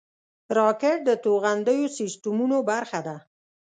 راکټ 0.57 0.97
د 1.07 1.09
توغندیزو 1.23 1.93
سیسټمونو 1.99 2.57
برخه 2.69 2.99
ده 3.07 3.17